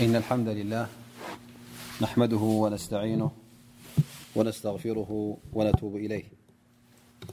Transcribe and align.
إن 0.00 0.16
الحمد 0.16 0.48
لله 0.48 0.88
نحمده 2.02 2.36
ونستعينه 2.36 3.30
ونستغفره 4.36 5.36
ونتوب 5.52 5.96
إليه 5.96 6.24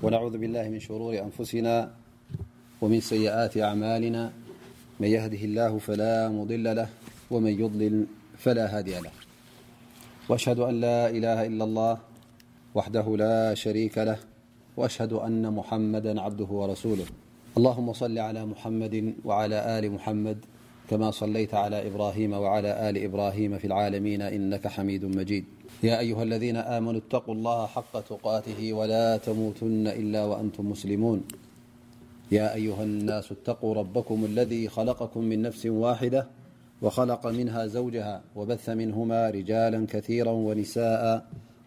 ونعوذ 0.04 0.38
بالله 0.38 0.70
من 0.70 0.80
شرور 0.80 1.20
أنفسنا 1.20 1.92
ومن 2.82 3.00
سيئات 3.02 3.58
أعمالنا 3.58 4.32
من 5.00 5.08
يهده 5.08 5.38
الله 5.48 5.78
فلا 5.80 6.30
مضل 6.30 6.76
له 6.76 6.90
ومن 7.32 7.52
يضلل 7.60 8.06
فلا 8.38 8.78
هادي 8.78 9.00
له 9.00 9.12
وأشهد 10.30 10.60
أن 10.60 10.82
لا 10.82 11.10
إله 11.10 11.46
إلا 11.46 11.64
الله 11.64 11.98
وحده 12.76 13.18
لا 13.18 13.54
شريك 13.54 13.98
له 13.98 14.20
وأشهد 14.78 15.14
أن 15.14 15.54
محمدا 15.54 16.22
عبده 16.22 16.46
ورسوله 16.60 17.06
اللهم 17.58 17.94
صل 17.94 18.18
على 18.20 18.46
محمد 18.46 19.14
وعلى 19.26 19.80
آل 19.80 19.92
محمد 19.92 20.40
ما 20.94 21.12
ليت 21.22 21.54
على 21.54 21.90
إراهيم 21.96 22.34
وعل 22.34 22.64
ل 22.96 23.06
إراهيم 23.14 23.58
في 23.58 23.72
اعالمين 23.72 24.22
إن 24.22 24.60
حميديديا 24.66 25.44
أيها 25.84 26.24
الذين 26.24 26.56
آمنوا 26.58 27.00
اتقوا 27.08 27.34
الله 27.34 27.66
حق 27.68 27.94
اته 27.96 28.74
ولا 28.74 29.18
تموتن 29.18 29.88
إلا 29.88 30.26
وأنتم 30.26 30.74
ملمونيا 30.86 31.24
أيها 32.34 32.84
الناس 32.84 33.32
اتقوا 33.32 33.74
ربكم 33.76 34.26
الذي 34.26 34.70
خلقكم 34.70 35.22
من 35.24 35.42
نفس 35.42 35.66
واحدة 35.66 36.28
وخلق 36.82 37.28
منها 37.28 37.68
زوجها 37.68 38.22
وبث 38.36 38.70
منهما 38.70 39.30
رجالا 39.30 39.88
كثيرا 39.94 40.32
ونساءا 40.32 41.16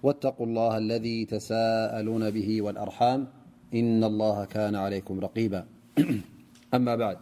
واتقوا 0.02 0.46
الله 0.46 0.78
الذي 0.78 1.24
تساءلون 1.24 2.30
به 2.30 2.62
والأرحام 2.62 3.28
إن 3.74 4.04
الله 4.04 4.44
كان 4.44 4.74
عليكم 4.74 5.20
رقيباأما 5.20 6.94
بعد 7.04 7.18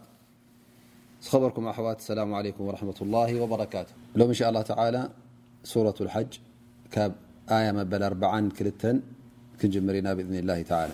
ركم 1.33 1.63
واسلامعليكم 1.67 2.63
رمة 2.77 2.99
الله 3.01 3.29
وبركتمإن 3.41 4.29
شاءالله 4.39 4.63
تعالىسورة 4.73 5.95
الحيبل 6.01 6.37
منا 9.99 10.13
بإذنالله 10.17 10.59
تعالى 10.71 10.93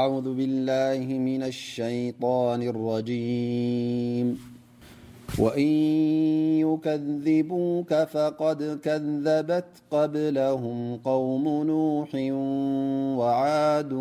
أعوذ 0.00 0.26
بالله 0.40 1.06
من 1.30 1.42
الشيطان 1.52 2.60
الرجيم 2.72 4.26
وإن 5.44 5.66
يكذبوك 6.66 7.92
فقد 8.14 8.58
كذبت 8.86 9.70
قبلهم 9.96 10.76
قوم 11.10 11.44
نوح 11.72 12.10
وعاد 13.20 13.92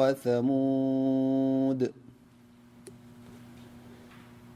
وثمود 0.00 1.80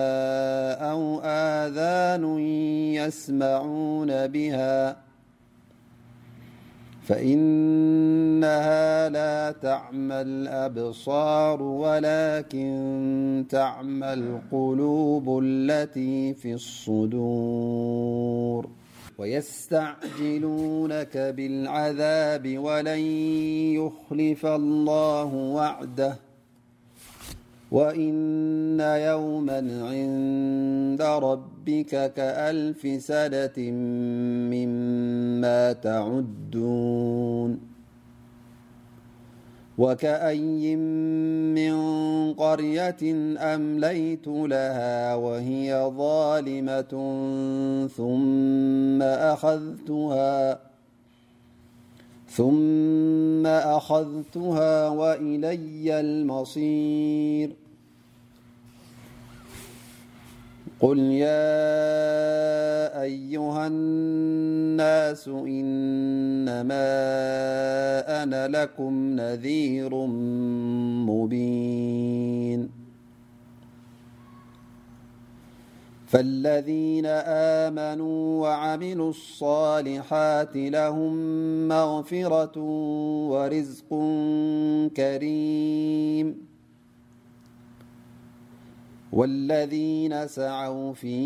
أو 0.92 1.20
آذان 1.24 2.40
يسمعون 2.96 4.28
بها 4.28 4.98
فإنها 7.04 9.10
لا 9.10 9.52
تعمل 9.62 10.48
أبصار 10.48 11.64
ولكن 11.64 13.46
تعمل 13.50 14.40
قلوب 14.52 15.40
التي 15.44 16.34
في 16.34 16.54
الصدور 16.54 18.70
ويستعجلونك 19.22 21.18
بالعذاب 21.18 22.58
ولن 22.58 23.00
يخلف 23.80 24.46
الله 24.46 25.26
وعده 25.36 26.16
وإن 27.72 28.80
يوما 28.80 29.60
عند 29.92 31.02
ربك 31.02 32.14
كألف 32.14 32.88
سنة 33.04 33.58
مما 34.52 35.74
تعدون 35.74 37.71
وكأي 39.82 40.76
من 41.56 41.74
قرية 42.34 43.02
أمليت 43.38 44.28
لها 44.28 45.16
وهي 45.16 45.92
ظالمة 45.98 46.94
ثم 52.28 53.46
أخذتها 53.48 54.88
وإلي 54.90 56.00
المصير 56.00 57.56
قل 60.82 60.98
يا 60.98 61.74
أيها 63.02 63.68
الناس 63.68 65.28
إنما 65.28 66.90
أنا 68.24 68.48
لكم 68.48 68.94
نذير 69.16 70.06
مبين 71.06 72.72
فالذين 76.08 77.06
آمنوا 77.66 78.42
وعملوا 78.42 79.10
الصالحات 79.10 80.56
لهم 80.58 81.16
مغفرة 81.68 82.60
ورزق 83.30 83.90
كريم 84.98 86.51
والذين 89.18 90.16
سعو 90.38 90.80
في 91.02 91.18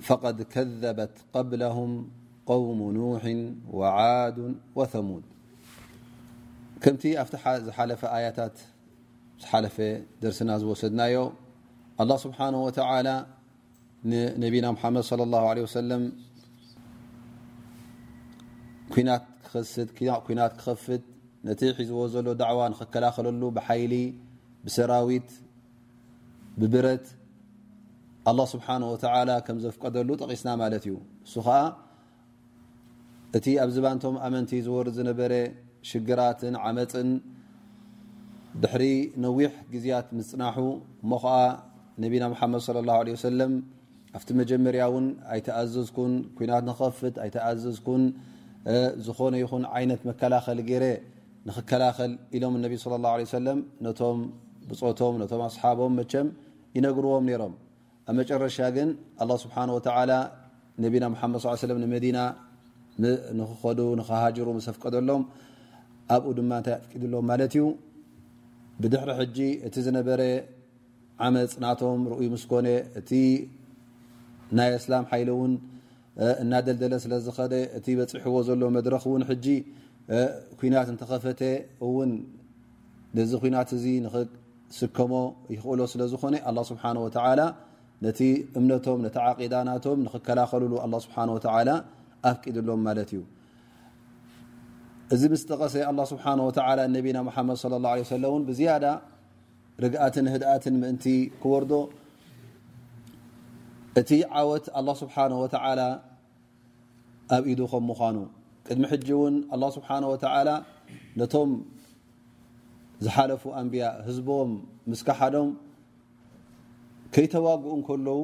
فقد 0.01 0.43
كذبت 0.43 1.11
قبلهم 1.33 2.09
قوم 2.47 2.93
نوح 2.93 3.49
وعاد 3.71 4.55
وثمود 4.77 5.23
كمت 6.83 7.01
ت 7.07 7.35
ف 8.01 8.05
يت 8.27 8.41
ف 9.77 9.81
درس 10.23 10.37
سدن 10.83 11.01
الله 12.01 12.17
سبنه 12.25 12.55
وتلى 12.65 13.13
ا 14.71 14.71
مم 14.83 14.97
صلى 15.11 15.23
الله 15.27 15.43
عليه 15.51 15.63
وسلم 15.69 16.03
كنت 18.95 20.53
كخفت 20.59 21.03
نت 21.47 21.61
حز 21.77 22.15
ل 22.27 22.29
دعو 22.43 22.59
نكلل 22.73 23.53
ل 23.91 24.13
ብሰራዊት 24.67 25.29
ብብረት 26.61 27.07
له 28.39 28.45
ስብሓه 28.53 28.83
و 28.93 28.95
ከም 29.47 29.57
ዘፍቀደሉ 29.65 30.09
ጠቂስና 30.23 30.49
ማለት 30.61 30.83
እዩ 30.87 30.95
እሱ 31.27 31.35
ከዓ 31.47 31.55
እቲ 33.37 33.47
ኣብዝባንቶም 33.65 34.15
ኣመንቲ 34.27 34.51
ዝወር 34.67 34.87
ዝነበረ 34.97 35.33
ሽግራትን 35.91 36.55
ዓመፅን 36.67 37.09
ድሕሪ 38.63 38.85
ነዊሕ 39.25 39.53
ግዜያት 39.73 40.09
ምፅናሑ 40.19 40.57
እሞ 41.03 41.13
ከዓ 41.25 41.37
ነብና 42.03 42.25
መድ 42.53 42.63
ص 42.69 42.69
الله 42.83 42.97
عله 43.03 43.15
ሰለም 43.29 43.53
ኣብቲ 44.19 44.29
መጀመርያ 44.41 44.83
ውን 44.95 45.07
ኣይተኣዘዝኩን 45.35 46.13
ኩናት 46.39 46.65
ንኸፍት 46.71 47.15
ኣይተኣዘዝኩን 47.25 48.03
ዝኾነ 49.07 49.35
ይኹን 49.43 49.63
ዓይነት 49.79 50.01
መከላኸል 50.11 50.59
ገረ 50.71 50.85
ንኽከላኸል 51.49 52.13
ኢሎም 52.37 52.55
ነቢ 52.65 52.73
صى 52.83 52.87
اله 52.99 53.11
عه 53.19 53.35
ለም 53.47 53.59
ነቶ 53.87 54.01
ብፆቶም 54.69 55.15
ነቶም 55.23 55.43
ኣስሓቦም 55.49 55.93
መቸም 56.01 56.29
ይነግርዎም 56.77 57.25
ነይሮም 57.29 57.55
ኣብ 58.09 58.15
መጨረሻ 58.21 58.57
ግን 58.77 58.89
ኣላ 59.23 59.31
ስብሓን 59.45 59.71
ወተላ 59.77 60.13
ነቢና 60.85 61.05
ሓመድ 61.21 61.43
ለም 61.71 61.79
ንመዲና 61.85 62.19
ንክኸዱ 63.39 63.79
ንክሃጅሩ 64.01 64.49
ስ 64.67 64.75
ፍቀደሎም 64.77 65.23
ኣብኡ 66.15 66.31
ድማ 66.39 66.51
እንታይ 66.61 66.75
ኣፍቂድሎም 66.79 67.25
ማለት 67.31 67.53
እዩ 67.57 67.65
ብድሕሪ 68.83 69.11
ሕጂ 69.21 69.39
እቲ 69.67 69.75
ዝነበረ 69.87 70.21
ዓመፅ 71.27 71.53
ናቶም 71.65 72.01
ርእዩ 72.13 72.29
ምስኮነ 72.35 72.69
እቲ 73.01 73.11
ናይ 74.59 74.71
እስላም 74.81 75.05
ሓይሊ 75.11 75.29
እውን 75.37 75.53
እናደልደለ 76.43 76.95
ስለ 77.05 77.15
ዝኸደ 77.27 77.55
እቲ 77.79 77.87
በፂሕዎ 77.99 78.37
ዘሎ 78.49 78.63
መድረኽ 78.77 79.03
እውን 79.11 79.23
ሕጂ 79.31 79.47
ኩናት 80.61 80.89
እንተኸፈተ 80.95 81.41
እውን 81.87 82.11
ነዚ 83.19 83.31
ኩናት 83.45 83.71
እዚ 83.79 83.85
ከሞ 84.97 85.13
ይኽእ 85.55 85.75
ዝኾ 86.13 86.23
له 87.41 87.47
እምቶም 88.59 88.99
ዳናቶም 89.55 89.99
ከላከሉ 90.27 90.63
ل 90.93 91.71
ኣፍቂድሎም 92.31 92.85
ዩ 93.19 93.23
እዚ 95.15 95.23
ስቀ 95.41 95.51
ه 95.73 95.75
ى 95.81 95.85
ه 96.25 96.25
عه 96.25 96.61
ኣ 96.69 96.71
ር 96.79 96.81
እቲ 104.01 104.11
ት 104.69 104.73
لله 104.85 104.95
ስه 105.01 105.55
ኣብ 107.35 107.43
ኢዱ 107.51 107.61
ምኑ 107.85 107.91
ድሚ 108.69 108.93
ን 109.81 110.07
ل 111.21 111.23
ዝሓለፉ 113.05 113.43
ኣንብያ 113.61 113.85
ህዝቦም 114.07 114.51
ምስካሓዶም 114.93 115.49
ከይተዋግኡ 117.15 117.75
ከለዉ 117.89 118.21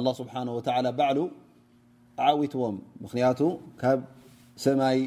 لله 0.00 0.12
ስብሓه 0.20 0.44
ባዕሉ 0.98 1.18
ዓዊትዎም 2.24 2.76
ምክንያቱ 3.04 3.40
ካብ 3.80 3.98
ሰማይ 4.64 4.98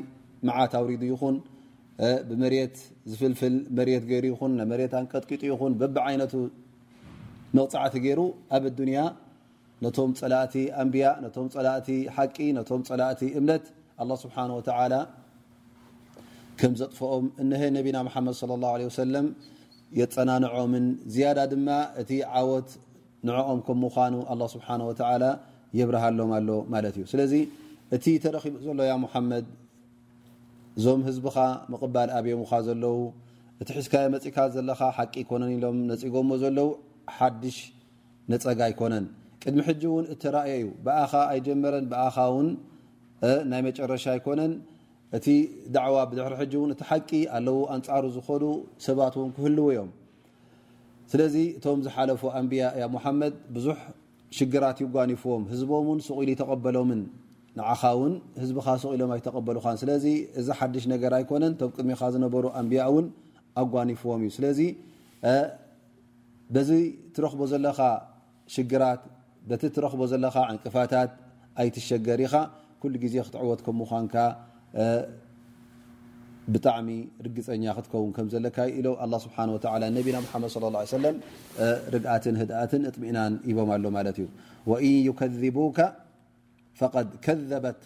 መዓት 0.48 0.74
ኣውሪዱ 0.80 1.04
ይኹን 1.12 1.36
ብመሬት 2.30 2.76
ዝፍልፍል 3.10 3.56
መት 3.78 4.04
ገይሩ 4.12 4.26
ይኹን 4.34 4.54
መሬት 4.72 4.94
ኣንቀጥቂጡ 5.00 5.42
ይኹን 5.52 5.74
በብዓይነቱ 5.82 6.34
መغፃዕቲ 7.58 7.96
ገይሩ 8.06 8.20
ኣብ 8.58 8.64
ንያ 8.90 9.00
ነቶም 9.86 10.12
ፀላእቲ 10.22 10.56
ኣንብያ 10.82 11.06
ነቶም 11.26 11.48
ፀላእቲ 11.56 11.88
ሓቂ 12.18 12.38
ቶም 12.72 12.82
ፀላእቲ 12.90 13.22
እምነት 13.40 13.66
ስብሓ 14.24 14.36
ከም 16.64 16.74
ዘጥፎኦም 16.80 17.26
እነሀ 17.44 17.62
ነቢና 17.78 17.98
ሙሓመድ 18.08 18.36
ለ 18.50 18.54
ላه 18.64 18.74
ወሰለም 18.90 19.26
የፀናንዖምን 20.00 20.86
ዝያዳ 21.14 21.40
ድማ 21.54 21.68
እቲ 22.02 22.12
ዓወት 22.40 22.70
ንዕኦም 23.28 23.60
ከም 23.66 23.78
ምኳኑ 23.86 24.14
ኣላ 24.34 24.42
ስብሓን 24.54 24.82
ወተዓላ 24.90 25.24
የብርሃሎም 25.80 26.32
ኣሎ 26.38 26.50
ማለት 26.74 26.96
እዩ 27.00 27.04
ስለዚ 27.14 27.34
እቲ 27.96 28.06
ተረኪቡ 28.26 28.56
ዘሎ 28.68 28.80
ያ 28.92 28.94
ሙሓመድ 29.04 29.46
እዞም 30.78 31.02
ህዝቢኻ 31.10 31.38
ምቕባል 31.74 32.10
ኣብዮምካ 32.20 32.52
ዘለው 32.68 32.98
እቲ 33.62 33.70
ሕዝካዮ 33.80 34.06
መፅካ 34.18 34.38
ዘለካ 34.56 34.82
ሓቂ 34.98 35.14
ይኮነን 35.24 35.52
ኢሎም 35.58 35.78
ነፅጎዎ 35.92 36.32
ዘለው 36.46 36.70
ሓድሽ 37.18 37.58
ነፀጋ 38.34 38.62
ኣይኮነን 38.70 39.08
ቅድሚ 39.44 39.58
ሕጂ 39.70 39.82
እውን 39.92 40.06
እተረእዮ 40.16 40.54
እዩ 40.66 40.70
ብኣኻ 40.88 41.12
ኣይጀመረን 41.34 41.86
ብኣኻ 41.94 42.16
እውን 42.34 42.50
ናይ 43.52 43.62
መጨረሻ 43.70 44.06
ይኮነን 44.20 44.54
እቲ 45.18 45.28
ዕዋ 45.86 45.96
ብድሕሪ 46.12 46.34
ሕጂ 46.40 46.54
ን 46.68 46.72
እቲ 46.76 46.82
ሓቂ 46.90 47.10
ኣለው 47.38 47.58
ኣንፃሩ 47.74 48.04
ዝኾኑ 48.16 48.44
ሰባት 48.86 49.14
ውን 49.20 49.30
ክህልው 49.36 49.66
እዮም 49.74 49.90
ስለዚ 51.12 51.36
እቶም 51.58 51.80
ዝሓለፉ 51.86 52.22
ኣንብያ 52.40 52.64
ያ 52.82 52.86
መድ 53.22 53.36
ብዙሕ 53.56 53.78
ሽግራት 54.38 54.78
ይጓኒፍዎም 54.84 55.44
ህዝምን 55.52 56.00
ስቕኢሉ 56.06 56.30
ተቀበሎምን 56.42 57.02
ንኻ 57.60 57.84
ን 58.12 58.14
ህዝኻ 58.44 58.66
ስሎም 58.84 59.12
ኣይቀበሉኻ 59.16 59.66
ስለ 59.82 59.90
እዚ 60.40 60.48
ሓድሽ 60.60 60.86
ነር 60.92 61.14
ኣይኮነን 61.20 61.54
ብ 61.60 61.70
ቅድሚኻ 61.76 62.02
ዝነሩ 62.16 62.44
ኣንብያ 62.62 62.84
ን 63.04 63.08
ኣጓኒፍዎም 63.64 64.24
እዩ 64.28 64.50
ዚ 66.70 66.72
ትረኽቦ 67.18 67.42
ዘለኻ 67.52 67.80
ሽራቲ 68.54 69.70
ረኽቦ 69.86 70.02
ዘለካ 70.14 70.36
ዕንቅፋታት 70.54 71.12
ኣይትሸገር 71.62 72.20
ኢኻ 72.26 72.36
ሉ 72.92 72.96
ግዜ 73.06 73.14
ክትዕወት 73.28 73.62
ከምኳንከ 73.66 74.16
ብጣሚ 76.54 76.88
ርግፀኛ 77.26 77.64
ክትከውን 77.76 78.10
ከ 78.16 78.20
ዘለካ 78.34 78.58
ኢ 78.78 78.82
ስ 79.26 80.06
ቢና 80.08 80.18
ድ 81.94 81.98
ص 82.04 82.34
ه 82.40 82.42
ع 82.62 82.64
ት 82.72 82.74
ኣት 82.82 82.90
ጥሚናን 82.96 83.34
ቦም 83.58 83.70
ኣሎ 83.76 83.84
ማት 83.98 84.08
እዩ 84.16 84.20
እ 84.88 84.90
يከذቡ 85.10 85.58
ف 86.80 86.82
ከذበት 87.26 87.80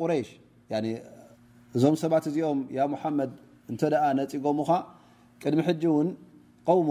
ቁረሽ 0.00 0.28
እዞም 1.76 1.96
ሰባት 2.04 2.24
እዚኦም 2.30 2.60
መድ 3.18 3.32
እ 3.72 3.74
ነፂጎሙኻ 4.20 4.70
ቅድሚ 5.42 5.60
ሕጂ 5.68 5.84
ን 6.06 6.90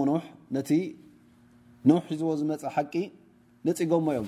ነቲ 0.55 0.69
ሕ 1.89 1.97
ሒዝዎ 2.11 2.29
ዝመፅ 2.39 2.63
ሓቂ 2.75 2.93
ነፂ 3.67 3.77
ጎሞ 3.91 4.07
ዮም 4.17 4.27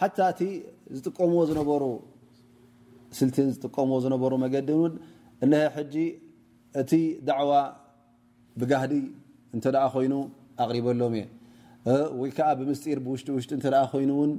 ሓታ 0.00 0.18
እቲ 0.32 0.42
ዝጥቀምዎ 0.96 1.38
ዝነሩ 1.48 1.84
ስልቲን 3.18 3.48
ዝጥቀምዎ 3.54 3.96
ዝነሩ 4.04 4.32
መገዲ 4.44 4.70
እቲ 6.80 6.92
ዕዋ 7.42 7.50
ብጋህዲ 8.60 8.92
እተ 9.56 9.66
ኮይኑ 9.94 10.14
ኣሪበሎም 10.62 11.14
እየ 11.20 11.24
ወዓ 12.20 12.48
ብምስጢር 12.58 12.98
ብውሽጢውሽጢ 13.04 13.52
ኮይኑን 13.92 14.32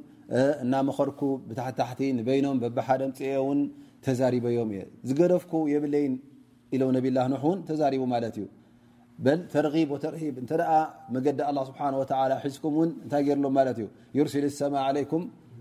እናኸርኩ 0.63 1.21
ታቲታቲ 1.59 2.01
በይኖም 2.27 2.57
ቢሓደምፅ 2.77 3.19
ን 3.59 3.61
ተዛበዮም 4.05 4.69
እየ 4.75 4.81
ዝገደፍኩ 5.09 5.53
የብለይ 5.73 6.05
ኢ 6.75 6.79
ላ 7.17 7.21
ኖሕ 7.33 7.43
ን 7.57 7.59
ተዛቡ 7.69 8.01
ማት 8.13 8.25
እዩ 8.31 8.45
ተ 9.53 9.63
ተሂ 10.05 10.23
እ 10.27 10.39
መዲ 11.15 11.27
ስه 11.73 12.41
ሒዝኩም 12.45 12.75
ታይ 13.13 13.25
ሎም 13.45 13.57
ት 13.77 13.79
እዩ 14.17 14.27
ስ 14.35 14.49
ሰ 14.59 14.61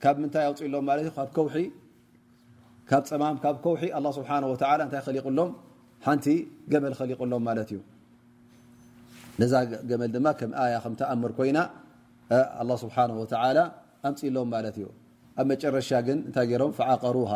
ካብ 0.03 0.17
ምታይ 0.23 0.45
ኣፅሎም 0.51 0.85
ብ 3.65 3.69
ውሒ 3.75 4.57
ታይ 4.63 5.03
ሊቕሎም 5.17 5.51
ሓቲ 6.07 6.27
ገመል 6.73 6.95
ከሊቕሎም 6.99 7.43
ማ 7.49 7.55
እዩ 7.65 7.73
ነዛ 9.41 9.53
ገመል 9.91 10.11
ድማ 10.17 10.29
ም 10.51 10.53
ያ 10.75 10.79
ኣምር 11.13 11.33
ኮይና 11.39 11.59
ስሓ 12.83 12.97
ኣፅሎም 14.11 14.47
ማ 14.55 14.63
እዩ 14.71 14.87
ኣብ 15.41 15.45
መጨረሻ 15.53 15.91
ግን 16.07 16.19
ታይ 16.37 16.53
ሮም 16.63 16.73
ዓቀሩሃ 16.93 17.33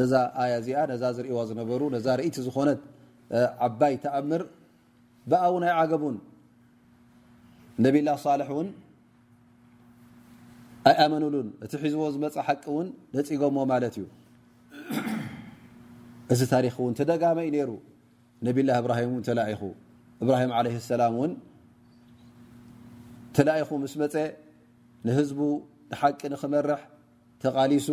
ነዛ 0.00 0.12
ያ 0.50 0.52
እዚኣ 0.62 0.80
ዛ 1.02 1.12
ዝእዎ 1.16 1.36
ዝነበሩ 1.48 1.80
ርኢቲ 2.20 2.36
ዝኾነ 2.48 2.68
ዓባይ 3.66 3.94
ተኣምር 4.04 4.42
ብኣ 5.30 5.42
እውን 5.50 5.62
ኣይ 5.66 5.72
ዓገቡን 5.82 6.16
ነብላ 7.84 8.08
ሳሌሕ 8.24 8.48
እውን 8.54 8.68
ኣይኣመኑሉን 10.90 11.48
እቲ 11.64 11.72
ሒዝቦ 11.84 12.00
ዝመፀ 12.16 12.36
ሓቂ 12.48 12.62
እውን 12.72 12.86
ነፂጎምዎ 13.16 13.62
ማለት 13.72 13.94
እዩ 14.00 14.06
እዚ 16.32 16.40
ታሪክ 16.54 16.74
እውን 16.80 16.92
ተደጋመ 16.98 17.38
ኢ 17.46 17.50
ነይሩ 17.54 17.70
ነብላ 18.46 18.70
እብራሂም 18.82 19.12
ን 19.20 19.24
ተኢኹ 19.28 19.62
እብራሂም 20.24 20.52
ለ 20.66 20.72
ሰላም 20.92 21.16
ውን 21.20 21.32
ተላኢኹ 23.36 23.68
ምስ 23.82 23.94
መፀ 24.02 24.14
ንህዝቡ 25.06 25.40
ንሓቂ 25.90 26.20
ንክመርሕ 26.32 26.80
ተቃሊሱ 27.42 27.88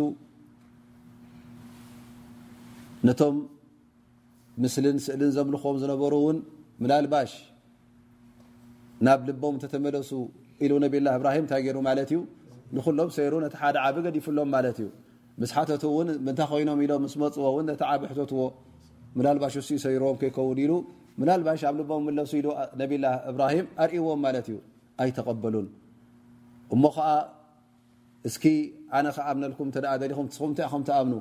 ነቶም 3.06 3.36
ምስልን 4.62 4.96
ስእልን 5.04 5.30
ዘምልክዎም 5.36 5.76
ዝነበሩ 5.82 6.14
ውን 6.26 6.38
ምላልባሽ 6.82 7.32
ናብ 9.06 9.20
ልቦም 9.28 9.56
ተተመለሱ 9.62 10.10
ኢሉ 10.64 10.72
ነብላ 10.84 11.06
እብራሂም 11.18 11.44
እታይ 11.46 11.60
ገይሩ 11.66 11.76
ማት 11.88 12.10
ዩ 12.14 12.18
ንሎም 12.76 13.08
ሰሩ 13.16 13.34
ነቲ 13.44 13.54
ሓደ 13.60 13.76
ዓብ 13.84 13.96
ገዲፍሎም 14.06 14.48
ማት 14.54 14.66
እዩ 14.82 14.88
ምስ 15.42 15.50
ሓትታ 15.56 16.44
ኮይኖም 16.50 16.80
ኢሎም 16.84 17.04
ስ 17.12 17.16
መፅዎ 17.22 17.46
ቲ 17.80 17.82
ዓብ 17.92 18.02
ሕተትዎ 18.10 18.42
ላልባሽ 19.26 19.54
እ 19.62 19.78
ሰይሮዎም 19.84 20.16
ከይከውን 20.22 20.58
ኢሉ 20.64 20.72
ላልባሽ 21.28 21.62
ኣብ 21.68 21.74
ልቦም 21.80 22.02
መለሱ 22.08 22.32
ኢ 22.40 22.42
ብላ 22.92 23.04
እብራሂም 23.30 23.66
ኣርእዎም 23.84 24.20
ማለት 24.26 24.46
እዩ 24.50 24.56
ኣይተቀበሉን 25.04 25.66
እሞ 26.74 26.82
ከዓ 26.96 27.08
እስኪ 28.28 28.44
ኣነ 28.98 29.06
ከኣምነልኩም 29.16 29.68
ኹም 30.18 30.26
ስኹም 30.36 30.50
ም 30.80 30.82
ተኣምኑ 30.88 31.14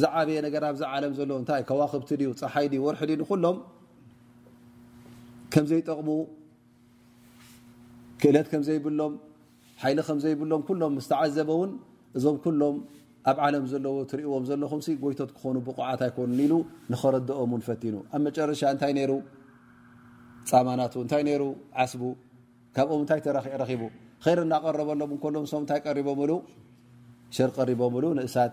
ዚ 0.00 0.06
ዓብየ 0.18 0.38
ነገ 0.44 0.56
ብዛ 0.74 0.82
ዓለም 0.94 1.12
ዘለ 1.18 1.30
እታ 1.42 1.50
ከዋክብቲ 1.68 2.10
ዩ 2.28 2.30
ፀሓይ 2.40 2.66
ዩ 2.76 2.80
ወርሒ 2.86 3.10
ንኩሎም 3.20 3.56
ከምዘይጠቕሙ 5.52 6.08
ክእለት 8.22 8.46
ከምዘይብሎም 8.52 9.14
ሓይሊ 9.82 9.98
ከምዘይብሎም 10.08 10.62
ሎም 10.82 10.92
ምስ 10.98 11.06
ተዓዘበ 11.12 11.50
እውን 11.56 11.70
እዞም 12.16 12.36
ኩሎም 12.44 12.76
ኣብ 13.30 13.38
ዓለም 13.46 13.64
ዘለዎ 13.72 13.96
ትርእዎም 14.10 14.44
ዘለኹም 14.50 14.80
ጎይቶት 15.02 15.30
ክኾኑ 15.36 15.56
ብቑዓት 15.66 16.00
ኣይኮኑኒኢሉ 16.06 16.54
ንኸረድኦም 16.92 17.52
ፈቲኑ 17.68 17.94
ኣብ 18.14 18.20
መጨረሻ 18.26 18.60
እንታይ 18.74 18.92
ይሩ 19.02 19.12
ፃማናቱ 20.50 20.94
እንታይ 21.04 21.22
ይሩ 21.34 21.44
ዓስቡ 21.82 22.02
ካብኦም 22.76 23.02
ንታይ 23.04 23.20
ረኪቡ 23.62 23.82
ኸይረ 24.24 24.38
እናቀረበሎም 24.46 25.12
እሎም 25.16 25.32
ም 25.56 25.60
ንታይ 25.64 25.80
ቀሪቦምሉ 25.86 26.32
ሸር 27.36 27.50
ቀሪቦም 27.58 27.94
ሉ 28.02 28.06
ንእሳት 28.18 28.52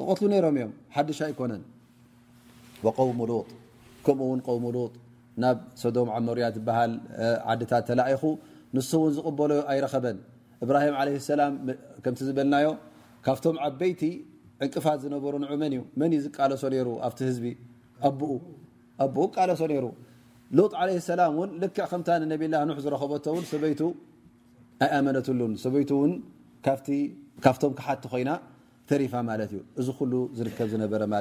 ንቀትሉ 0.00 0.32
ሮም 0.44 0.54
እዮም 0.58 0.72
ሓድሻ 0.96 1.18
ይኮነን 1.32 1.62
ጥ 2.84 2.86
ከምኡ 4.46 4.48
ን 4.64 4.72
ጥ 4.72 4.98
ናብ 5.42 5.56
ሶዶም 5.80 6.08
ዓመሩያ 6.16 6.46
ዝሃል 6.56 6.92
ዓድታት 7.52 7.84
ተኢኹ 8.00 8.22
ንሱ 8.76 8.90
ን 9.08 9.12
ዝقበሉ 9.16 9.50
ኣይረኸበን 9.72 10.18
እብራ 10.64 10.76
ላም 11.40 11.54
ከም 12.04 12.14
ዝበልናዮ 12.28 12.68
ካብቶም 13.26 13.56
ዓበይቲ 13.66 14.02
ዕቅፋት 14.64 14.98
ዝነበሩ 15.04 15.34
ን 15.42 15.48
መን 15.62 15.72
እዩ 15.76 15.82
መንዩ 16.00 16.18
ዝቃለሶ 16.24 16.62
ሩ 16.86 16.88
ኣብቲ 17.08 17.20
ህዝቢ 17.30 17.44
ኡ 19.20 19.24
ቃሶ 19.36 19.60
ሩ 19.70 19.86
ሎጥ 20.58 20.72
ሰላም 21.10 21.34
ን 21.48 21.50
ል 21.62 21.72
ከም 21.90 22.02
ብላ 22.42 22.54
ን 22.70 22.78
ዝረከበ 22.86 23.12
ሰበይቱ 23.52 23.80
ኣይኣመነትሉን 24.86 25.52
ሰይ 25.64 25.84
ካብቶም 27.44 27.72
ክሓቲ 27.78 28.02
ኮይና 28.12 28.30
ሪእ 29.00 29.08
ዝከብ 30.38 30.70
ዝሎም 30.70 31.12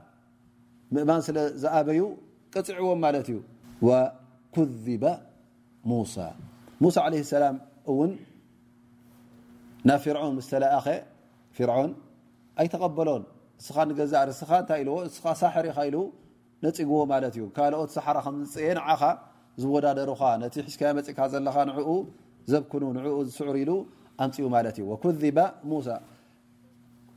ምእማን 0.95 1.21
ስለ 1.27 1.37
ዝኣበዩ 1.63 1.99
ቀፂዕዎም 2.53 2.99
ማለት 3.05 3.27
እዩ 3.31 3.37
ወኩዝባ 3.87 5.03
ሙሳ 5.89 6.15
ሙሳ 6.83 6.95
ዓለ 7.07 7.13
ሰላም 7.33 7.55
እውን 7.91 8.11
ናብ 9.89 9.99
ፍርዖን 10.05 10.33
ምስ 10.39 10.47
ተለኣኸ 10.53 10.87
ፊርዖን 11.57 11.91
ኣይተቐበሎን 12.61 13.23
ንስኻ 13.59 13.77
ንገዛእር 13.89 14.29
እስኻ 14.33 14.51
እንታይ 14.63 14.79
ኢልዎ 14.83 14.95
ንስኻ 15.07 15.25
ሳሕር 15.41 15.65
ኢኻ 15.71 15.77
ኢሉ 15.89 15.97
ነፅጉዎ 16.65 16.99
ማለት 17.13 17.33
እዩ 17.37 17.43
ካልኦት 17.57 17.89
ሳሓራ 17.97 18.17
ከምዝፅየ 18.25 18.67
ንዓኻ 18.79 19.01
ዝወዳደሩኻ 19.61 20.21
ነቲ 20.43 20.55
ሕዝካዮ 20.67 20.91
መፂእካ 20.99 21.19
ዘለኻ 21.33 21.55
ንዕኡ 21.69 21.89
ዘብክኑ 22.51 22.83
ንዕኡ 22.97 23.15
ዝስዑር 23.27 23.57
ኢሉ 23.63 23.71
ኣምፅኡ 24.25 24.45
ማለት 24.55 24.75
እዩ 24.79 24.85
ወኩዝባ 24.91 25.37
ሙሳ 25.71 25.87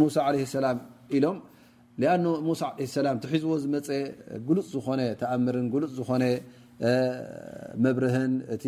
ሙ 0.00 0.04
ع 0.26 0.46
سላ 0.54 0.66
ኢሎም 1.16 1.36
ሙሳ 2.46 2.60
ع 2.84 2.86
سላ 2.96 3.06
ቲሒዝዎ 3.24 3.52
ዝመፀ 3.64 3.88
ጉሉፅ 4.48 4.66
ዝኾነ 4.76 5.00
ተኣምር 5.20 5.56
ሉፅ 5.82 5.92
ዝኾነ 5.98 6.24
መብርህን 7.84 8.32
እቲ 8.54 8.64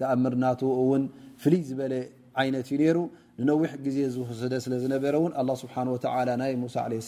ተኣምር 0.00 0.32
እና 0.38 0.46
ውን 0.90 1.02
ፍልይ 1.42 1.62
ዝበለ 1.70 1.94
ዓይነት 2.40 2.68
ዩ 2.74 2.78
ሩ 2.96 2.98
ንነዊሕ 3.42 3.70
ዜ 3.96 3.98
ዝወሰደ 4.14 4.54
ስለዝነበረ 4.64 5.14
ን 5.30 5.32
لله 5.40 5.54
ስه 5.62 5.74
ናይ 6.42 6.54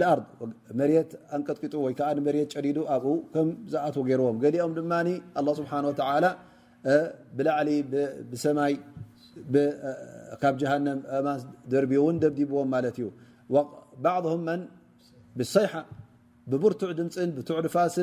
مرት 0.00 1.10
أንጥቂጡ 1.36 1.72
ወ 1.84 1.88
ዓ 2.08 2.20
مرት 2.26 2.46
ጨዲد 2.54 2.78
ኣብ 2.94 3.04
ዝኣ 3.72 3.84
ገرዎም 4.10 4.36
ሊኦም 4.54 4.72
ድ 4.76 4.78
الله 5.40 5.52
سبحنه 5.60 5.86
وتع 5.92 6.08
ብላعل 7.36 7.68
ሰማይ 8.44 8.72
ካብ 10.42 10.54
جሃن 10.62 10.86
ደር 11.72 11.84
ደዲዎም 12.22 12.68
እዩ 12.90 13.06
بعضهም 14.06 14.42
بصيحة 15.38 15.82
ብቡርቱዕ 16.50 16.90
ድምፅን 16.98 17.30
تዕ 17.48 17.56
ፋስ 17.76 17.96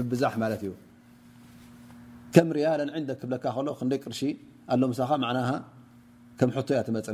ምብዛሕ 0.00 0.32
ማት 0.42 0.52
እዩ 0.56 0.72
ከም 2.34 2.48
ርያ 2.56 2.66
ን 2.88 2.90
ክብለካ 3.20 3.44
ሎ 3.66 3.68
ክደይ 3.80 3.98
ቅርሺ 4.04 4.20
ኣለ 4.74 4.82
ምሳኻ 4.92 5.10
عና 5.30 5.38
ከም 6.38 6.48
ቶ 6.66 6.68
ያ 6.78 6.80
መፅ 6.96 7.08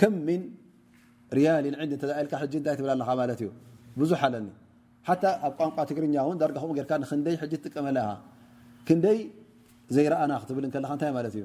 ከም 0.00 0.14
ርያል 1.36 1.64
ልካ 1.92 2.42
እታይ 2.56 2.74
ትብላ 2.78 2.90
ኣለ 2.96 3.02
ማለት 3.20 3.38
እዩ 3.42 3.48
ብዙሕ 4.00 4.20
ኣለኒ 4.28 4.48
ሓ 5.08 5.10
ኣብ 5.46 5.52
ቋንቋ 5.58 5.76
ትግርኛ 5.90 6.14
ን 6.34 6.38
ዳር 6.42 6.50
ም 6.70 6.72
ካ 6.76 6.82
ክንደይ 7.10 7.36
ትጥቀመለ 7.52 7.96
ክንደይ 8.88 9.18
ዘይረኣና 9.94 10.32
ክትብል 10.42 10.64
ከለ 10.74 10.84
እታይ 10.96 11.10
ማት 11.16 11.26
እዩ 11.30 11.44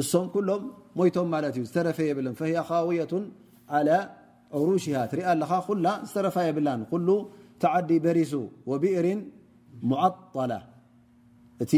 እሶም 0.00 0.26
ሎም 0.48 0.62
ሞቶም 0.98 1.26
ማ 1.34 1.40
ዩ 1.60 1.64
ዝተረፈ 1.68 1.98
የብ 2.10 2.18
ካية 2.40 2.72
على 3.74 3.96
ዕሩሽ 4.58 4.84
ትሪአ 5.12 5.26
ለኻ 5.40 5.50
ኩ 5.66 5.74
ዝተረፋ 6.08 6.36
የብላ 6.48 6.68
ተዓዲ 7.62 7.90
በሪሱ 8.04 8.32
ወቢሪን 8.70 9.20
ሙዓላ 9.90 10.52
እቲ 11.62 11.72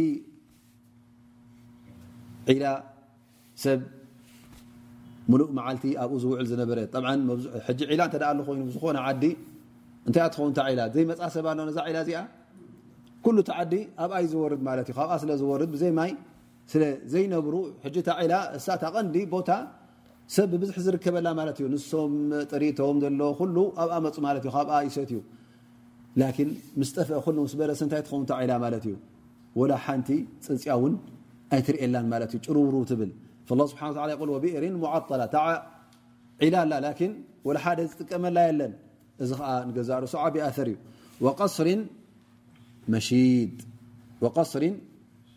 ላ 2.65 2.73
ሰብ 3.63 3.81
ሙሉእ 5.33 5.51
መዓቲ 5.59 5.83
ኣብኡ 6.03 6.17
ዝውዕል 6.25 6.47
ዝነበረ 6.53 6.79
ላ 7.07 7.15
እ 7.15 8.39
ሉ 8.39 8.45
ኮይኑ 8.49 8.61
ዝኾነ 8.77 8.99
ዲ 9.23 9.27
እታ 10.11 10.17
ትኸውታ 10.35 10.59
ላ 10.81 10.85
ዘይ 10.95 11.05
መፃሰብ 11.11 11.47
ኣ 11.51 11.57
ዛ 11.79 11.81
ላ 11.97 12.01
እዚኣ 12.05 12.23
ተዓዲ 13.51 13.73
ኣብኣይ 14.05 14.27
ዝርድ 14.35 14.61
እዩ 14.85 14.93
ካብኣ 14.99 15.13
ስለ 15.23 15.31
ዝር 15.43 15.63
ዘይ 15.83 15.93
ብر 16.75 16.83
ብ 17.03 17.05
ዝ 17.13 17.15
ዝ 17.15 17.15
ም 19.33 19.35
ቶ 20.35 20.37
ፁ 20.51 20.53
ፅ 20.75 20.77
ዝቀመ 20.87 21.17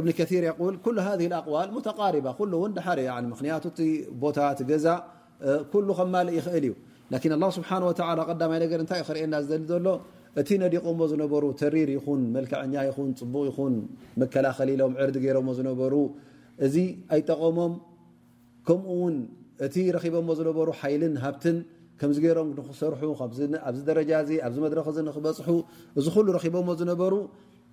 እብ 0.00 0.06
ር 0.42 1.26
ኣقዋል 1.40 1.68
ቃርባ 1.98 2.28
ክንያቱ 3.38 3.66
ቦታ 4.22 4.38
ገዛ 4.70 4.86
ከማ 5.98 6.14
ይኽእል 6.38 6.66
እዩ 7.14 7.24
له 7.42 7.48
ስብሓ 7.56 7.70
ይ 7.86 8.80
እታይ 8.84 9.00
እ 9.02 9.02
ክኤየና 9.08 9.34
ዝደሊ 9.44 9.62
ዘሎ 9.72 9.86
እቲ 10.40 10.48
ነዲቆዎ 10.62 10.98
ዝነሩ 11.10 11.42
ተሪር 11.60 11.88
ይኹን 11.96 12.20
መልክዕኛ 12.34 12.74
ይን 12.86 13.10
ፅቡቅ 13.20 13.42
ይኹን 13.48 13.74
መከላኸሊሎም 14.20 14.92
ዕርዲ 15.02 15.16
ገሮዎ 15.24 15.48
ዝነሩ 15.58 15.92
እዚ 16.66 16.76
ኣይጠቀሞም 17.14 17.72
ከምኡ 18.68 18.88
ውን 19.00 19.16
እቲ 19.66 19.74
ቦዎ 20.26 20.30
ዝነሩ 20.38 20.56
ሓይልን 20.80 21.14
ሃብትን 21.24 21.58
ከምዚ 22.00 22.18
ገሮም 22.26 22.48
ክሰርሑ 22.68 23.02
ኣብ 23.24 23.32
ረጃ 23.98 24.10
ኣብዚ 24.46 24.60
ድረክ 24.72 24.86
ክበፅሑ 25.16 25.48
እዚ 25.98 26.06
ሉ 26.28 26.38
ቦዎ 26.56 26.68
ዝነበሩ 26.80 27.12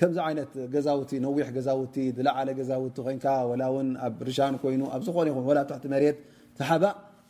ከምዚ 0.00 0.18
ይነት 0.32 0.52
ገዛውቲ 0.74 1.10
ነዊሕ 1.24 1.46
ገዛውቲ 1.56 1.94
ዝለዓለ 2.18 2.48
ገዛውቲ 2.58 2.96
ኮን 3.38 3.60
ኣብ 4.06 4.14
ርሻን 4.28 4.54
ኮይኑ 4.62 4.82
ኣብዝኾነ 4.96 5.26
ይኹ 5.32 5.38
ብትሕቲ 5.48 5.84
መሬት 5.94 6.18
ተሓባ 6.58 6.84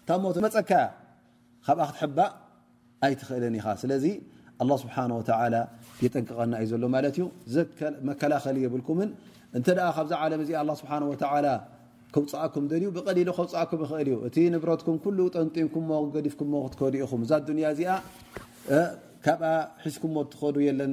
ታ 0.09 0.19
ሞት 0.23 0.37
መፀካያ 0.45 0.83
ካብኣ 1.67 1.83
ክትሕባእ 1.91 2.31
ኣይትኽእልን 3.07 3.57
ኢኻ 3.61 3.67
ስለዚ 3.83 4.07
ه 4.63 4.65
ስብሓ 4.83 4.97
የጠንቅቐና 6.05 6.53
እዩ 6.65 6.69
ዘሎ 6.75 6.85
ማለት 6.95 7.15
እዩ 7.19 7.25
መከላኸሊ 8.09 8.57
የብልኩምን 8.65 9.11
እንተ 9.59 9.67
ካብዚ 9.97 10.11
ዓለም 10.25 10.41
እዚ 10.47 10.51
ስብሓ 10.83 10.93
ከውፃኣኩም 12.15 12.65
ደልዩ 12.71 12.87
ብቀሊሉ 12.95 13.29
ከውፅኣኩም 13.37 13.81
ኽእል 13.91 14.09
እዩ 14.13 14.17
እቲ 14.29 14.37
ንብረትኩም 14.53 14.97
ጠንጢምኩ 15.35 15.91
ገዲፍኩ 16.15 16.41
ክትከዲ 16.65 16.95
ኢኹም 17.05 17.21
እዛ 17.27 17.33
ያ 17.63 17.69
እዚኣ 17.75 17.91
ካብኣ 19.27 19.49
ሒዝኩዎ 19.83 20.17
ትከዱ 20.33 20.57
የለን 20.67 20.93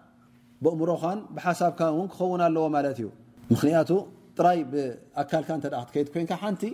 ምሮ 0.79 0.89
ሓሳብ 1.43 1.71
ክ 1.79 1.81
ዎ 3.67 3.83
ቱ 3.89 3.93
ጥይ 4.37 4.59
ካ 6.31 6.49
ድ 6.61 6.73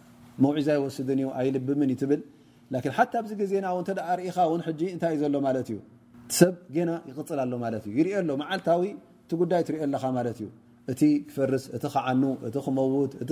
መዒዛ 0.43 0.67
ይወስን 0.77 1.07
ኣይልብምን 1.39 1.89
እዩብል 1.95 2.21
ሓ 2.97 3.05
ኣብዚ 3.21 3.31
ዜናው 3.51 3.77
ርኢኻ 4.19 4.37
ውን 4.51 4.61
እንታይ 4.95 5.13
እዩ 5.15 5.21
ዘሎ 5.23 5.35
ማለት 5.47 5.67
እዩ 5.73 5.77
ሰብ 6.39 6.53
ና 6.87 6.91
ይቅፅል 7.09 7.39
ኣሎ 7.43 7.53
ማት 7.63 7.83
እዩ 7.89 7.95
ይርኦ 7.99 8.13
ኣሎ 8.21 8.29
መዓልታዊ 8.41 8.83
እቲ 9.25 9.31
ጉዳይ 9.41 9.61
ትርኦኣለኻ 9.67 10.03
ማት 10.17 10.27
እዩ 10.33 10.41
እቲ 10.91 11.01
ክፈርስ 11.29 11.65
እቲ 11.77 11.83
ክዓኑ 11.95 12.23
እቲ 12.47 12.55
ክመውት 12.65 13.11
እቲ 13.23 13.31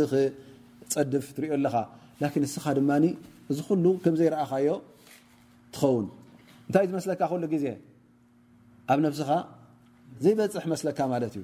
ፀድፍ 0.94 1.26
ትርኦኣለኻ 1.38 1.76
እስኻ 2.48 2.66
ድማ 2.80 2.92
እዚ 3.52 3.58
ሉ 3.84 3.86
ምዘይአኻዮ 4.14 4.70
ትኸውን 5.76 6.08
እንታይእ 6.68 6.88
ዝመስለካ 6.92 7.22
ሉ 7.42 7.54
ዜ 7.64 7.66
ኣብ 8.92 9.00
ነብስኻ 9.06 9.30
ዘይበፅሕ 10.24 10.64
መስለካ 10.74 11.00
ማለት 11.14 11.34
እዩ 11.40 11.44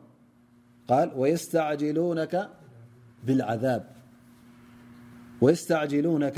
ويስتعجلونك 5.43 6.37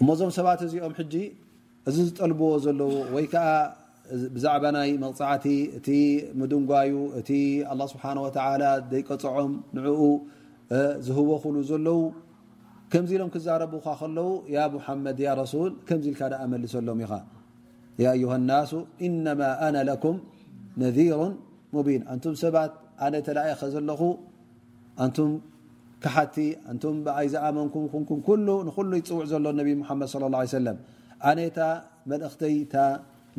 እሞዞም 0.00 0.30
ሰባት 0.36 0.60
እዚኦም 0.66 0.94
ሕጂ 0.98 1.14
እዚ 1.90 1.96
ዝጠልብዎ 2.08 2.48
ዘለዉ 2.64 2.92
ወይ 3.14 3.26
ከዓ 3.32 3.46
ብዛዕባ 4.34 4.64
ናይ 4.76 4.90
መቕፃዕቲ 5.04 5.46
እቲ 5.78 5.88
ምድንጓዩ 6.40 6.92
እቲ 7.20 7.30
ه 7.68 7.84
ስብሓ 7.92 8.04
ዘይቀፅዖም 8.90 9.52
ንኡ 9.76 9.86
ዝህወ 11.06 11.28
ክእሉ 11.44 11.56
ዘለው 11.70 11.98
ከምዚ 12.92 13.10
ኢሎም 13.16 13.30
ክዛረብካ 13.34 13.86
ከለው 14.00 14.28
ያ 14.56 14.68
ሙሓመድ 14.76 15.18
ያ 15.26 15.32
ረሱል 15.42 15.72
ከምዚ 15.88 16.04
ኢልካ 16.12 16.20
ኣመልሰሎም 16.44 16.98
ኢኻ 17.04 17.12
ዩሃ 18.24 18.32
ናሱ 18.50 18.72
ኢነማ 19.06 19.40
ኣና 19.66 19.76
ለኩም 19.90 20.16
ነذሩ 20.82 21.18
ሙቢን 21.74 22.02
እንቱም 22.14 22.34
ሰባት 22.44 22.72
ኣነ 23.06 23.14
ተላእኸ 23.26 23.60
ዘለኹ 23.74 24.00
ሓቲ 26.14 26.36
እንም 26.72 26.96
ብኣይ 27.04 27.26
ዝኣመንኩም 27.32 27.84
ንሉ 28.66 28.90
ይፅውዕ 29.00 29.24
ዘሎ 29.32 29.46
ቢ 29.66 29.70
ሓድ 29.88 30.02
صى 30.12 30.18
ه 30.22 30.32
ع 30.42 30.44
ሰ 30.52 30.76
ኣነታ 31.28 31.58
መእኽተይታ 32.10 32.74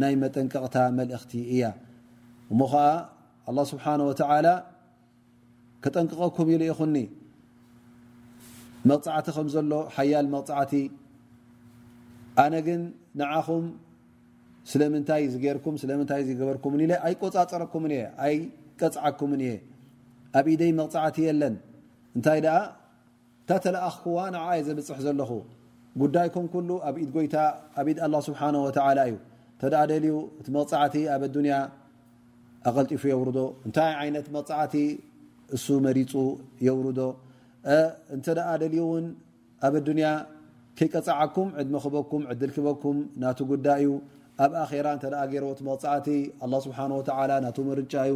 ናይ 0.02 0.14
መጠንቀቕታ 0.22 0.76
መልእኽቲ 1.00 1.32
እያ 1.56 1.64
እሞ 2.52 2.60
ኸዓ 2.74 2.90
ه 3.58 3.68
ስብሓ 3.72 3.86
ከጠንቅቐኩም 5.86 6.48
ኢሉ 6.54 6.62
ይኹኒ 6.72 6.96
መቕፃዕቲ 8.90 9.28
ምዘሎ 9.48 9.72
ሓያል 9.96 10.28
መቕፃዕቲ 10.36 10.74
ኣነ 12.44 12.54
ግን 12.68 12.82
ንዓኹም 13.20 13.66
ስለምንታይ 14.72 15.24
ዝገርኩም 15.34 15.76
ስለምንታይ 15.82 16.22
ዝገበርኩም 16.30 16.74
ኣይ 17.06 17.14
ቆፃፀረኩም 17.22 17.84
እየ 17.90 18.02
ኣይ 18.26 18.36
ቀፅዓኩም 18.80 19.32
እየ 19.38 19.54
ኣብ 20.40 20.46
ኢደይ 20.56 20.72
መቕፃዕቲ 20.80 21.18
የለን 21.28 21.56
እንታይ 22.18 22.40
ታተለኣክዋ 23.50 24.18
ንعይ 24.36 24.60
ዘብፅሕ 24.68 25.00
ዘለኹ 25.06 25.32
ጉዳይكም 26.02 26.46
ك 26.54 26.56
ኣብ 26.88 26.96
ኢድ 27.04 27.10
ጎይታ 27.16 27.36
ኣብ 27.80 27.88
ድ 27.96 27.98
لله 28.10 28.20
ስብሓه 28.28 28.48
እዩ 29.08 29.16
እተ 29.64 29.64
ልዩ 29.92 30.14
እቲ 30.40 30.48
መغፃዕቲ 30.56 30.96
ኣብ 31.16 31.22
ያ 31.54 31.56
ኣቀልጢፉ 32.68 33.04
የውርዶ 33.14 33.40
እንታይ 33.66 33.92
ይት 34.16 34.28
መፃዕቲ 34.36 34.76
እሱ 35.56 35.66
መሪፁ 35.86 36.14
የርዶ 36.68 37.00
እተ 38.16 38.26
ልዩ 38.64 38.78
ን 39.04 39.06
ኣብ 39.68 39.76
ያ 40.06 40.10
ከይቀፅዓኩም 40.80 41.48
ዕድ 41.62 41.68
መክበኩም 41.76 42.24
ዕ 42.32 42.34
ድልክበኩም 42.42 42.98
ና 43.22 43.34
ጉዳይ 43.52 43.80
እዩ 43.86 43.90
ኣብ 44.46 44.52
ኣራ 44.64 44.88
እ 45.26 45.28
ገይ 45.32 45.40
መغፃዕቲ 45.70 46.08
له 46.54 46.60
ስ 46.66 46.68
ና 46.92 47.62
መርጫ 47.72 47.94
እዩ 48.10 48.16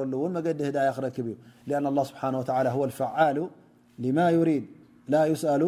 ረሉ 0.00 0.12
ን 0.34 0.36
መዲ 0.46 0.60
ህዳي 0.68 0.88
ክረክብ 0.96 1.26
እዩ 1.66 1.72
له 1.86 2.02
ስሓ 2.10 2.20
ፍዓሉ 2.98 3.38
ማ 4.16 4.20
ዩሪድ 4.36 4.64
ላ 5.12 5.16
ስأሉ 5.42 5.62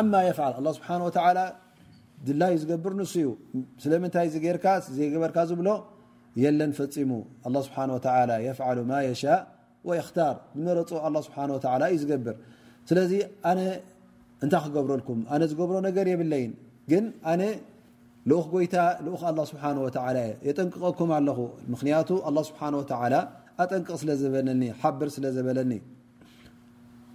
ኣማ 0.00 0.12
ፍል 0.38 0.54
لله 0.62 0.72
ስብሓه 0.78 1.44
ድላ 2.26 2.42
ዩ 2.52 2.56
ዝገብር 2.62 2.92
ንስዩ 2.98 3.26
ስለምንታይ 3.82 4.28
ርካ 4.56 4.66
በርካ 5.24 5.36
ዝብሎ 5.50 5.68
የለን 6.42 6.70
ፈፂሙ 6.78 7.10
لله 7.48 7.60
ስብሓ 7.66 7.78
يፍ 8.46 8.58
ማ 8.92 8.92
يሻء 9.08 9.40
ታር 10.16 10.34
ብመረፁ 10.56 10.90
ه 11.04 11.06
ስብሓه 11.26 11.44
እዩ 11.92 11.94
ዝገብር 12.04 12.36
ስለዚ 12.88 13.12
እንታይ 14.44 14.60
ክገብረልኩም 14.64 15.20
ነ 15.40 15.44
ዝገብሮ 15.50 15.76
ነገር 15.88 16.06
የብለይ 16.12 16.44
ግ 16.90 16.92
ل 18.26 18.32
يت 18.64 18.74
ل 18.74 18.78
الله 19.32 19.44
سبحنه 19.52 19.80
وتعل 19.86 20.16
ينقكم 20.48 21.08
ل 21.26 21.28
م 21.70 21.72
الله 22.32 22.44
سبحانه 22.50 22.78
وتعلى 22.82 23.20
أنقق 23.60 24.00
للن 24.08 24.62
حبر 24.80 25.06
للن 25.18 25.80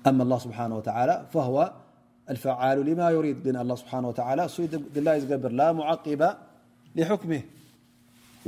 أما 0.10 0.22
الله 0.26 0.40
سبحنه 0.46 0.76
وتعلى 0.80 1.16
فهو 1.34 1.58
الفعال 2.34 2.78
لما 2.90 3.08
يريد 3.18 3.38
الله 3.64 3.76
سبنه 3.84 4.08
وتعلى 4.12 4.44
بر 5.44 5.52
لا 5.62 5.68
معقب 5.80 6.22
لحكمه 6.98 7.42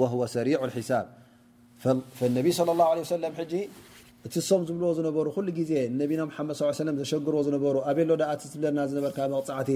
وهو 0.02 0.22
سريع 0.36 0.60
الحسصلى 0.68 2.72
اللهعله 2.74 3.02
سل 3.16 3.24
እቲ 4.28 4.36
ሶም 4.48 4.62
ዝብዎ 4.68 4.90
ዝነበሩ 4.98 5.28
ሉ 5.48 5.52
ግዜ 5.58 5.72
ቢና 6.10 6.22
መድ 6.28 6.46
ም 6.50 6.98
ዘሸግርዎ 7.02 7.40
ዝነሩ 7.48 7.64
ኣበሎ 7.92 8.10
ኣእ 8.28 8.38
ዝብለና 8.52 8.80
ዝበካ 8.92 9.18
መቕፃዕቲ 9.34 9.70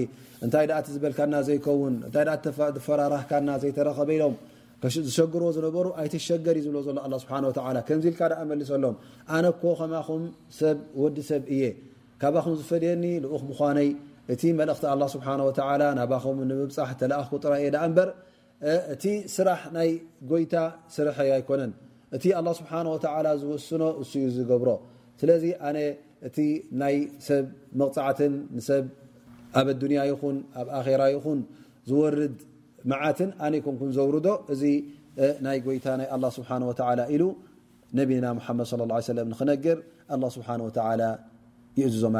እንታይ 0.44 0.66
ኣ 0.76 0.78
ዝበልካና 0.94 1.34
ዘይከውን 1.48 1.94
ታይ 2.14 2.24
ፈራራህካና 2.86 3.48
ዘይተረኸበሎም 3.62 4.34
ዝሸግርዎ 5.08 5.48
ዝነሩ 5.56 5.76
ኣይቲሸገርእ 6.02 6.62
ዝብ 6.66 6.76
ዘሎ 6.86 7.12
ስሓ 7.24 7.30
ከምዚ 7.88 8.04
ኢልካ 8.12 8.20
ኣመልሰሎም 8.44 8.96
ኣነ 9.38 9.44
ኮ 9.64 9.74
ከማኹም 9.80 10.22
ሰብ 10.60 10.78
ወዲ 11.02 11.16
ሰብ 11.30 11.42
እየ 11.56 11.62
ካባኹም 12.22 12.54
ዝፈልየኒ 12.60 13.04
ልኡክ 13.24 13.42
ምኳነይ 13.50 13.88
እቲ 14.34 14.42
መልእኽቲ 14.60 15.10
ስሓ 15.16 15.36
ናባኹም 16.00 16.40
ንምብፃሕ 16.52 16.88
ተለኣኽኩ 17.02 17.32
ጥራይ 17.44 17.60
እየ 17.66 17.70
ዳ 17.74 17.84
እምበር 17.88 18.08
እቲ 18.94 19.04
ስራሕ 19.36 19.60
ናይ 19.76 19.88
ጎይታ 20.32 20.54
ስርሐ 20.96 21.16
ኣይኮነን 21.36 21.72
እቲ 22.16 22.24
لله 22.40 22.52
ስሓه 22.58 22.78
ዝስኖ 23.40 23.82
እ 24.02 24.28
ዝገብሮ 24.36 24.68
ስለ 25.20 25.30
እቲ 26.28 26.38
ናይ 26.80 26.94
ሰብ 27.26 27.44
መቕፃዓትን 27.80 28.32
ብ 28.56 28.60
ኣብ 29.58 29.66
ንያ 29.90 30.00
ይኹን 30.10 30.36
ኣብ 30.60 30.66
ኣራ 30.78 31.02
ይኹን 31.14 31.38
ዝርድ 31.90 32.38
መዓትን 32.90 33.30
ኣነ 33.44 33.54
ኮንኩ 33.66 33.82
ዘውርዶ 33.98 34.28
እዚ 34.52 34.62
ናይ 35.46 35.58
ይታ 35.76 35.86
ናይ 36.00 36.08
ه 36.12 36.22
ስሓه 36.36 37.04
ኢሉ 37.14 37.24
ነና 37.96 38.24
መድ 38.36 38.64
صى 38.72 38.80
ه 38.80 38.94
عه 38.94 39.40
ክነር 39.40 40.18
له 40.22 40.28
ስሓ 40.36 40.48
ይእዝዞ 41.78 42.02
ማ 42.14 42.18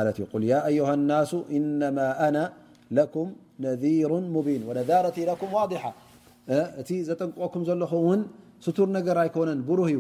ዩ 0.79 0.81
ه 0.89 0.91
ናሱ 1.11 1.33
إنማ 1.59 1.99
ና 2.37 2.39
لكም 2.99 3.29
ነذሩ 3.65 4.11
ሙን 4.35 4.55
ነረ 4.69 4.79
ضሓ 4.91 5.85
እቲ 6.81 6.91
ዘጠንቆኩም 7.09 7.63
ዘለኹውን 7.69 8.21
ስቱር 8.67 8.89
ነገር 8.99 9.17
ኣይኮነን 9.25 9.61
ብሩህ 9.69 9.89
እዩ 9.93 9.99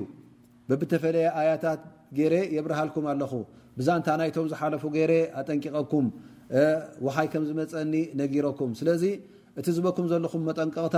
በብተፈለየ 0.70 1.26
ኣያታት 1.40 1.80
ገይረ 2.18 2.34
የብርሃልኩም 2.56 3.04
ኣለኹ 3.12 3.32
ብዛንታ 3.78 4.08
ናይቶም 4.20 4.46
ዝሓለፉ 4.52 4.82
ገይረ 4.96 5.12
ኣጠንቂቀኩም 5.40 6.06
ውሃይ 7.06 7.28
ከም 7.32 7.42
ዝመፀኒ 7.48 7.94
ነጊረኩም 8.20 8.70
ስለዚ 8.80 9.04
እቲ 9.60 9.66
ዝበኩም 9.76 10.06
ዘለኹም 10.12 10.42
መጠንቀቕታ 10.48 10.96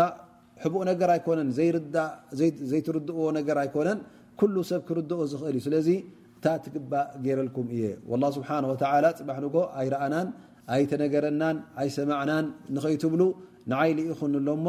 ሕቡኡ 0.65 0.81
ነገር 0.91 1.09
ኣይኮነን 1.17 1.51
ዘእዘይትርድእዎ 1.59 3.27
ነገር 3.39 3.59
ኣይኮነን 3.65 4.01
ኩሉ 4.41 4.57
ሰብ 4.71 4.81
ክርድኦ 4.89 5.21
ዝኽእል 5.33 5.57
እዩ 5.59 5.63
ስለዚ 5.67 5.89
እታ 6.39 6.47
ትግባእ 6.65 7.09
ጌይረልኩም 7.25 7.67
እየ 7.77 7.83
ላ 8.23 8.31
ስብሓ 8.37 8.51
ወተዓላ 8.73 9.07
ፅባሕ 9.19 9.39
ንጎ 9.45 9.57
ኣይረኣናን 9.81 10.29
ኣይተነገረናን 10.75 11.57
ኣይሰማዕናን 11.83 12.47
ንኸይትብሉ 12.75 13.23
ንዓይሊ 13.71 13.99
ይኹን 14.11 14.35
ኣሎ 14.41 14.49
ሞ 14.67 14.69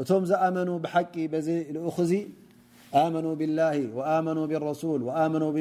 እቶም 0.00 0.22
ዝኣመኑ 0.30 0.68
ብሓቂ 0.84 1.14
ል 1.72 1.84
እዚ 2.02 2.12
መኑ 3.14 3.26
ብላه 3.40 3.76
و 3.96 3.98
ብالرسል 4.50 5.02
ብ 5.56 5.58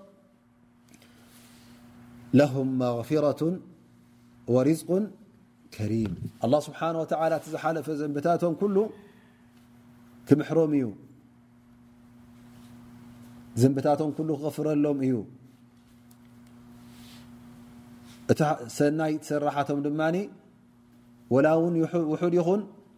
له 2.40 2.52
مغفرة 2.82 3.42
ورزق 4.54 4.90
كريم 5.76 6.12
الله 6.44 6.58
سبنه 6.66 6.80
ول 6.90 6.96
ዝሓلፈ 7.52 7.86
ዘንብታቶም 8.00 8.52
كل 8.62 8.76
ክምሕሮም 10.30 10.72
እዩ 10.76 10.84
ዘንታም 13.60 14.10
ክغፍረሎም 14.16 14.98
እዩ 15.06 15.14
ሰናይ 18.78 19.12
ሰራቶም 19.28 19.78
ድማ 19.86 20.00
و 21.32 21.36
ውድ 22.12 22.34
ይኹን 22.38 22.60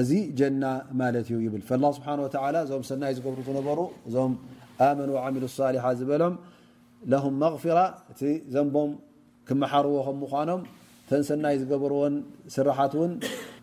እዚ 0.00 0.10
ና 0.62 0.66
ማ 0.98 1.06
ዩ 1.30 1.38
እዞም 1.58 2.82
ሰይ 2.88 3.12
ዝብሩ 3.18 3.36
ሩ 3.78 3.80
ዞም 4.14 4.32
ዝሎም 6.00 6.34
غ 7.42 7.82
እቲ 8.12 8.20
ዘቦም 8.54 8.90
ክመሓርዎ 9.48 9.94
ከኖም 10.32 10.60
ተ 11.08 11.20
ሰይ 11.28 11.56
ዝብር 11.62 11.92
ስራት 12.56 12.94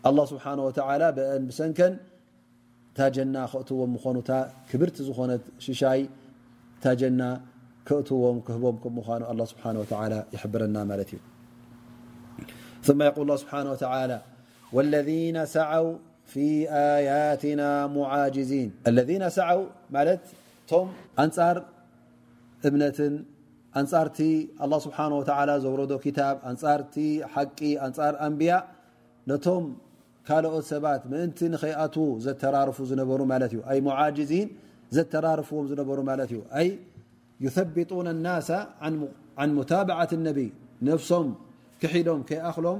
አ 0.08 0.10
ሰከ 1.60 1.80
ታ 2.98 3.08
ና 3.36 3.46
ክዎም 3.70 3.94
ኑ 4.18 4.22
ብርቲ 4.82 4.98
ዝኾነ 5.10 5.32
ሽይ 5.82 6.02
ና 7.22 7.24
ዎም 8.24 8.38
ክህቦም 8.48 8.76
ኑ 8.96 9.86
ይና 15.06 15.42
ዩ 15.74 15.86
في 16.34 16.44
آيتن 16.70 17.62
معجين 17.98 18.70
الذين 18.90 19.24
ሰعو 19.38 19.62
ቶም 20.72 20.88
أንጻር 21.24 21.56
እብነትን 22.68 23.14
أንጻርቲ 23.80 24.20
الله 24.64 24.80
سبحنه 24.86 25.16
وتعلى 25.22 25.54
ዘوረ 25.64 25.82
كታب 26.06 26.36
أንጻርቲ 26.50 26.96
حቂ 27.34 27.60
أንፃር 27.88 28.14
أንبያ 28.28 28.52
ነቶም 29.30 29.64
ካلኦት 30.28 30.66
ሰባت 30.72 31.02
ምእንቲ 31.12 31.40
نኸيኣ 31.54 31.80
ዘتራርፉ 32.26 32.78
ነሩ 33.00 33.20
معجዚን 33.90 34.48
ዘتራرፍዎ 34.96 35.60
ነሩ 36.22 36.36
يثبطون 37.46 38.08
النس 38.16 38.50
عن 39.42 39.50
مታابعة 39.60 40.12
النبي 40.20 40.48
نفሶም 40.88 41.28
كሒዶም 41.82 42.22
كይأክሎም 42.30 42.80